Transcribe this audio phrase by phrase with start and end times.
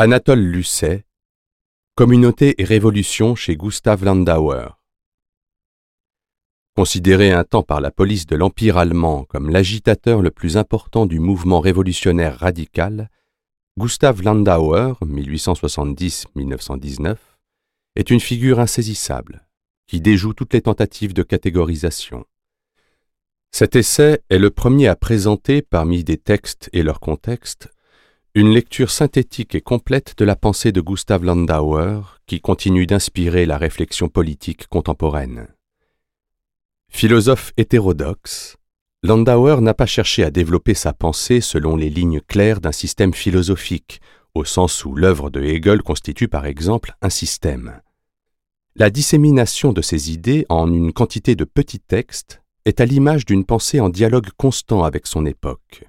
[0.00, 1.04] Anatole Lucet,
[1.96, 4.78] Communauté et révolution chez Gustav Landauer.
[6.76, 11.18] Considéré un temps par la police de l'Empire allemand comme l'agitateur le plus important du
[11.18, 13.10] mouvement révolutionnaire radical,
[13.76, 17.16] Gustav Landauer, 1870-1919,
[17.96, 19.48] est une figure insaisissable,
[19.88, 22.24] qui déjoue toutes les tentatives de catégorisation.
[23.50, 27.70] Cet essai est le premier à présenter, parmi des textes et leur contexte,
[28.38, 33.58] une lecture synthétique et complète de la pensée de Gustav Landauer qui continue d'inspirer la
[33.58, 35.48] réflexion politique contemporaine.
[36.88, 38.56] Philosophe hétérodoxe,
[39.02, 44.00] Landauer n'a pas cherché à développer sa pensée selon les lignes claires d'un système philosophique,
[44.36, 47.80] au sens où l'œuvre de Hegel constitue par exemple un système.
[48.76, 53.44] La dissémination de ses idées en une quantité de petits textes est à l'image d'une
[53.44, 55.88] pensée en dialogue constant avec son époque.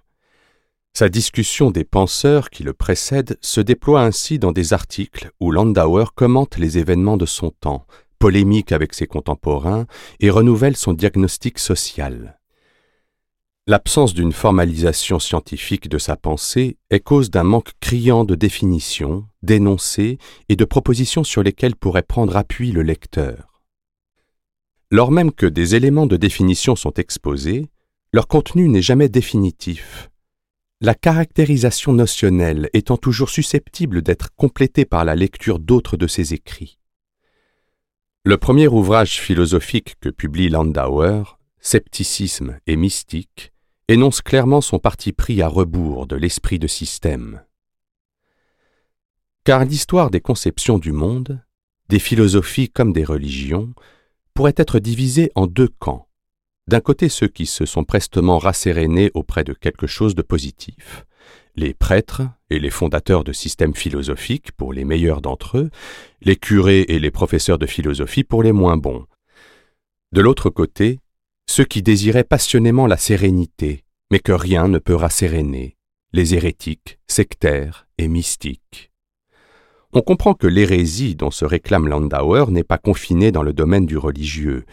[0.94, 6.06] Sa discussion des penseurs qui le précèdent se déploie ainsi dans des articles où Landauer
[6.16, 7.86] commente les événements de son temps,
[8.20, 9.86] polémique avec ses contemporains
[10.20, 12.38] et renouvelle son diagnostic social.
[13.66, 20.18] L'absence d'une formalisation scientifique de sa pensée est cause d'un manque criant de définitions, d'énoncés
[20.50, 23.62] et de propositions sur lesquelles pourrait prendre appui le lecteur.
[24.92, 27.70] Lors même que des éléments de définition sont exposés,
[28.12, 30.10] leur contenu n'est jamais définitif,
[30.82, 36.80] la caractérisation notionnelle étant toujours susceptible d'être complétée par la lecture d'autres de ses écrits.
[38.24, 41.24] Le premier ouvrage philosophique que publie Landauer,
[41.60, 43.52] Scepticisme et mystique,
[43.90, 47.44] énonce clairement son parti pris à rebours de l'esprit de système.
[49.44, 51.42] Car l'histoire des conceptions du monde,
[51.90, 53.74] des philosophies comme des religions,
[54.34, 56.09] pourrait être divisée en deux camps
[56.70, 61.04] d'un côté ceux qui se sont prestement rassérénés auprès de quelque chose de positif,
[61.56, 65.72] les prêtres et les fondateurs de systèmes philosophiques pour les meilleurs d'entre eux,
[66.22, 69.08] les curés et les professeurs de philosophie pour les moins bons.
[70.12, 71.00] De l'autre côté,
[71.50, 75.76] ceux qui désiraient passionnément la sérénité, mais que rien ne peut rasséréner,
[76.14, 78.89] les hérétiques, sectaires et mystiques
[79.94, 83.98] on comprend que l'hérésie dont se réclame Landauer n'est pas confinée dans le domaine du
[83.98, 84.66] religieux.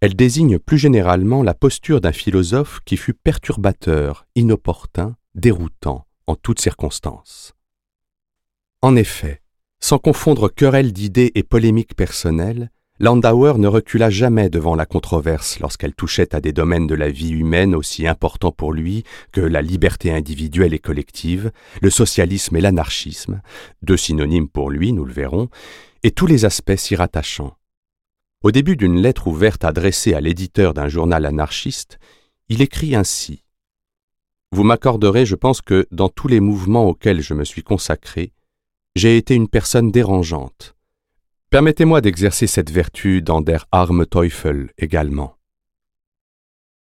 [0.00, 6.60] Elle désigne plus généralement la posture d'un philosophe qui fut perturbateur, inopportun, déroutant en toutes
[6.60, 7.54] circonstances.
[8.82, 9.42] En effet,
[9.80, 12.70] sans confondre querelle d'idées et polémiques personnelles,
[13.04, 17.32] Landauer ne recula jamais devant la controverse lorsqu'elle touchait à des domaines de la vie
[17.32, 23.42] humaine aussi importants pour lui que la liberté individuelle et collective, le socialisme et l'anarchisme,
[23.82, 25.50] deux synonymes pour lui, nous le verrons,
[26.02, 27.58] et tous les aspects s'y rattachant.
[28.42, 31.98] Au début d'une lettre ouverte adressée à l'éditeur d'un journal anarchiste,
[32.48, 33.44] il écrit ainsi
[34.50, 38.32] Vous m'accorderez, je pense que, dans tous les mouvements auxquels je me suis consacré,
[38.96, 40.74] j'ai été une personne dérangeante
[41.54, 45.36] Permettez-moi d'exercer cette vertu dans Der arme Teufel également.